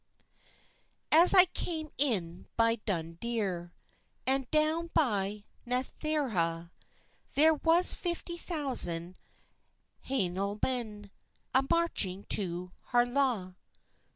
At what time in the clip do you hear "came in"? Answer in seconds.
1.45-2.47